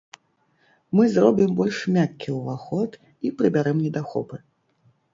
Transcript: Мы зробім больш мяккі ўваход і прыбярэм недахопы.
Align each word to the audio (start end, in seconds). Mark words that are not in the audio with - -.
Мы 0.99 1.03
зробім 1.17 1.51
больш 1.59 1.77
мяккі 1.99 2.29
ўваход 2.39 2.99
і 3.29 3.35
прыбярэм 3.41 3.77
недахопы. 3.87 4.47